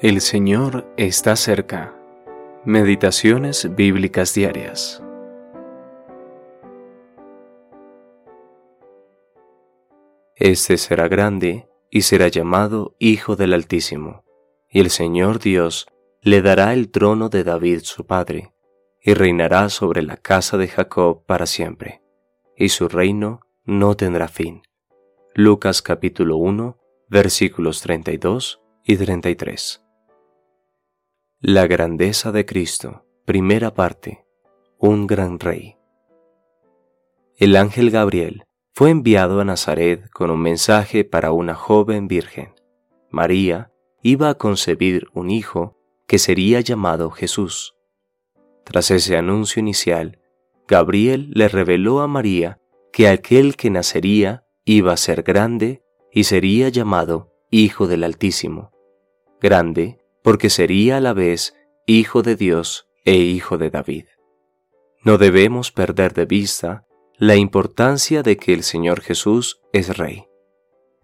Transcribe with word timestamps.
El 0.00 0.20
Señor 0.20 0.86
está 0.96 1.34
cerca. 1.34 1.92
Meditaciones 2.64 3.74
bíblicas 3.74 4.32
diarias. 4.32 5.02
Este 10.36 10.76
será 10.76 11.08
grande 11.08 11.68
y 11.90 12.02
será 12.02 12.28
llamado 12.28 12.94
Hijo 13.00 13.34
del 13.34 13.52
Altísimo, 13.52 14.22
y 14.70 14.78
el 14.78 14.90
Señor 14.90 15.40
Dios 15.40 15.88
le 16.22 16.42
dará 16.42 16.74
el 16.74 16.92
trono 16.92 17.28
de 17.28 17.42
David 17.42 17.80
su 17.82 18.06
padre, 18.06 18.54
y 19.02 19.14
reinará 19.14 19.68
sobre 19.68 20.02
la 20.02 20.16
casa 20.16 20.56
de 20.58 20.68
Jacob 20.68 21.24
para 21.26 21.46
siempre, 21.46 22.02
y 22.56 22.68
su 22.68 22.86
reino 22.86 23.40
no 23.64 23.96
tendrá 23.96 24.28
fin. 24.28 24.62
Lucas 25.34 25.82
capítulo 25.82 26.36
1, 26.36 26.78
versículos 27.08 27.80
32 27.80 28.60
y 28.84 28.96
33. 28.96 29.87
La 31.40 31.68
grandeza 31.68 32.32
de 32.32 32.44
Cristo, 32.44 33.04
primera 33.24 33.72
parte, 33.72 34.24
un 34.76 35.06
gran 35.06 35.38
rey. 35.38 35.76
El 37.36 37.54
ángel 37.54 37.92
Gabriel 37.92 38.42
fue 38.74 38.90
enviado 38.90 39.40
a 39.40 39.44
Nazaret 39.44 40.10
con 40.10 40.32
un 40.32 40.40
mensaje 40.42 41.04
para 41.04 41.30
una 41.30 41.54
joven 41.54 42.08
virgen. 42.08 42.54
María 43.08 43.70
iba 44.02 44.30
a 44.30 44.34
concebir 44.34 45.06
un 45.14 45.30
hijo 45.30 45.76
que 46.08 46.18
sería 46.18 46.58
llamado 46.58 47.08
Jesús. 47.12 47.76
Tras 48.64 48.90
ese 48.90 49.16
anuncio 49.16 49.60
inicial, 49.60 50.18
Gabriel 50.66 51.30
le 51.34 51.46
reveló 51.46 52.00
a 52.00 52.08
María 52.08 52.58
que 52.92 53.06
aquel 53.06 53.54
que 53.54 53.70
nacería 53.70 54.44
iba 54.64 54.92
a 54.92 54.96
ser 54.96 55.22
grande 55.22 55.84
y 56.10 56.24
sería 56.24 56.68
llamado 56.68 57.30
Hijo 57.52 57.86
del 57.86 58.02
Altísimo. 58.02 58.72
Grande 59.40 60.00
porque 60.22 60.50
sería 60.50 60.98
a 60.98 61.00
la 61.00 61.12
vez 61.12 61.54
Hijo 61.86 62.22
de 62.22 62.36
Dios 62.36 62.88
e 63.04 63.16
Hijo 63.16 63.58
de 63.58 63.70
David. 63.70 64.04
No 65.04 65.16
debemos 65.18 65.72
perder 65.72 66.12
de 66.14 66.26
vista 66.26 66.84
la 67.16 67.36
importancia 67.36 68.22
de 68.22 68.36
que 68.36 68.52
el 68.52 68.62
Señor 68.62 69.00
Jesús 69.00 69.60
es 69.72 69.96
Rey. 69.96 70.26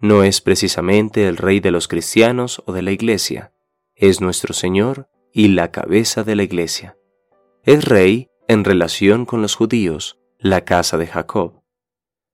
No 0.00 0.22
es 0.22 0.40
precisamente 0.40 1.26
el 1.26 1.36
Rey 1.36 1.60
de 1.60 1.70
los 1.70 1.88
cristianos 1.88 2.62
o 2.66 2.72
de 2.72 2.82
la 2.82 2.92
Iglesia, 2.92 3.52
es 3.94 4.20
nuestro 4.20 4.52
Señor 4.54 5.08
y 5.32 5.48
la 5.48 5.70
cabeza 5.70 6.24
de 6.24 6.36
la 6.36 6.42
Iglesia. 6.42 6.96
Es 7.62 7.84
Rey 7.84 8.28
en 8.46 8.64
relación 8.64 9.24
con 9.24 9.40
los 9.40 9.54
judíos, 9.54 10.20
la 10.38 10.64
casa 10.64 10.98
de 10.98 11.06
Jacob. 11.06 11.62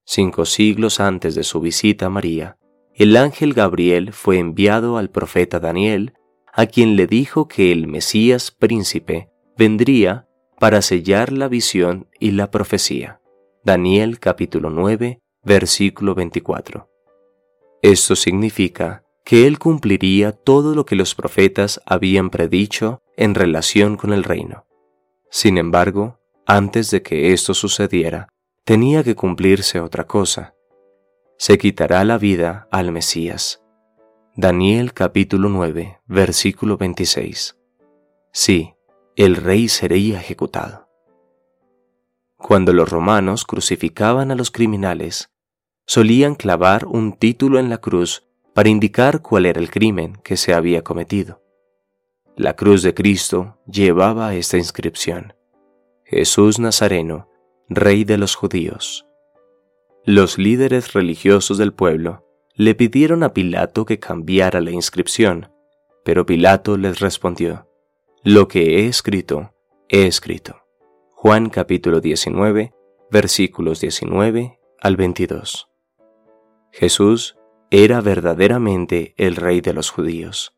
Cinco 0.04 0.44
siglos 0.44 0.98
antes 0.98 1.34
de 1.34 1.44
su 1.44 1.60
visita 1.60 2.06
a 2.06 2.10
María, 2.10 2.58
el 2.94 3.16
ángel 3.16 3.54
Gabriel 3.54 4.12
fue 4.12 4.38
enviado 4.38 4.98
al 4.98 5.10
profeta 5.10 5.60
Daniel, 5.60 6.14
a 6.52 6.66
quien 6.66 6.96
le 6.96 7.06
dijo 7.06 7.48
que 7.48 7.72
el 7.72 7.86
Mesías 7.86 8.50
príncipe 8.50 9.30
vendría 9.56 10.26
para 10.58 10.82
sellar 10.82 11.32
la 11.32 11.48
visión 11.48 12.08
y 12.18 12.32
la 12.32 12.50
profecía. 12.50 13.20
Daniel 13.64 14.18
capítulo 14.18 14.70
9, 14.70 15.20
versículo 15.42 16.14
24. 16.14 16.88
Esto 17.82 18.16
significa 18.16 19.04
que 19.24 19.46
él 19.46 19.58
cumpliría 19.58 20.32
todo 20.32 20.74
lo 20.74 20.84
que 20.84 20.96
los 20.96 21.14
profetas 21.14 21.80
habían 21.86 22.30
predicho 22.30 23.02
en 23.16 23.34
relación 23.34 23.96
con 23.96 24.12
el 24.12 24.24
reino. 24.24 24.66
Sin 25.30 25.56
embargo, 25.56 26.18
antes 26.46 26.90
de 26.90 27.02
que 27.02 27.32
esto 27.32 27.54
sucediera, 27.54 28.28
tenía 28.64 29.04
que 29.04 29.14
cumplirse 29.14 29.80
otra 29.80 30.06
cosa. 30.06 30.54
Se 31.38 31.58
quitará 31.58 32.04
la 32.04 32.18
vida 32.18 32.66
al 32.70 32.92
Mesías. 32.92 33.59
Daniel 34.42 34.94
capítulo 34.94 35.50
9, 35.50 35.98
versículo 36.06 36.78
26. 36.78 37.58
Sí, 38.32 38.72
el 39.14 39.36
rey 39.36 39.68
sería 39.68 40.18
ejecutado. 40.18 40.88
Cuando 42.38 42.72
los 42.72 42.88
romanos 42.88 43.44
crucificaban 43.44 44.30
a 44.30 44.34
los 44.34 44.50
criminales, 44.50 45.30
solían 45.84 46.36
clavar 46.36 46.86
un 46.86 47.12
título 47.12 47.58
en 47.58 47.68
la 47.68 47.82
cruz 47.82 48.26
para 48.54 48.70
indicar 48.70 49.20
cuál 49.20 49.44
era 49.44 49.60
el 49.60 49.70
crimen 49.70 50.18
que 50.24 50.38
se 50.38 50.54
había 50.54 50.82
cometido. 50.82 51.42
La 52.34 52.56
cruz 52.56 52.82
de 52.82 52.94
Cristo 52.94 53.58
llevaba 53.66 54.34
esta 54.34 54.56
inscripción. 54.56 55.34
Jesús 56.02 56.58
Nazareno, 56.58 57.28
Rey 57.68 58.04
de 58.04 58.16
los 58.16 58.36
judíos. 58.36 59.04
Los 60.06 60.38
líderes 60.38 60.94
religiosos 60.94 61.58
del 61.58 61.74
pueblo 61.74 62.24
le 62.54 62.74
pidieron 62.74 63.22
a 63.22 63.32
Pilato 63.32 63.84
que 63.84 63.98
cambiara 63.98 64.60
la 64.60 64.70
inscripción, 64.70 65.50
pero 66.04 66.26
Pilato 66.26 66.76
les 66.76 67.00
respondió, 67.00 67.68
Lo 68.22 68.48
que 68.48 68.78
he 68.78 68.86
escrito, 68.86 69.54
he 69.88 70.06
escrito. 70.06 70.56
Juan 71.12 71.50
capítulo 71.50 72.00
19, 72.00 72.72
versículos 73.10 73.80
19 73.80 74.58
al 74.80 74.96
22. 74.96 75.68
Jesús 76.72 77.36
era 77.70 78.00
verdaderamente 78.00 79.14
el 79.16 79.36
rey 79.36 79.60
de 79.60 79.72
los 79.72 79.90
judíos, 79.90 80.54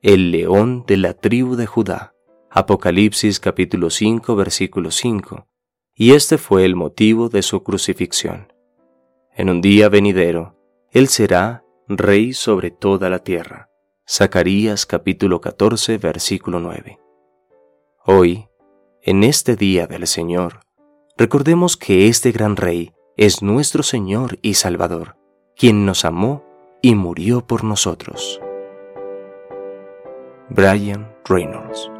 el 0.00 0.30
león 0.30 0.84
de 0.86 0.96
la 0.96 1.14
tribu 1.14 1.56
de 1.56 1.66
Judá. 1.66 2.14
Apocalipsis 2.50 3.40
capítulo 3.40 3.88
5 3.88 4.36
versículo 4.36 4.90
5, 4.90 5.46
y 5.94 6.12
este 6.12 6.36
fue 6.36 6.66
el 6.66 6.76
motivo 6.76 7.30
de 7.30 7.42
su 7.42 7.62
crucifixión. 7.62 8.52
En 9.34 9.48
un 9.48 9.62
día 9.62 9.88
venidero, 9.88 10.61
Él 10.92 11.08
será 11.08 11.64
rey 11.88 12.34
sobre 12.34 12.70
toda 12.70 13.08
la 13.08 13.20
tierra. 13.20 13.70
Zacarías 14.06 14.84
capítulo 14.84 15.40
14 15.40 15.96
versículo 15.96 16.60
9. 16.60 16.98
Hoy, 18.04 18.46
en 19.00 19.24
este 19.24 19.56
día 19.56 19.86
del 19.86 20.06
Señor, 20.06 20.60
recordemos 21.16 21.78
que 21.78 22.08
este 22.08 22.30
gran 22.30 22.56
rey 22.56 22.92
es 23.16 23.40
nuestro 23.40 23.82
Señor 23.82 24.38
y 24.42 24.52
Salvador, 24.52 25.16
quien 25.56 25.86
nos 25.86 26.04
amó 26.04 26.44
y 26.82 26.94
murió 26.94 27.46
por 27.46 27.64
nosotros. 27.64 28.38
Brian 30.50 31.10
Reynolds 31.24 31.90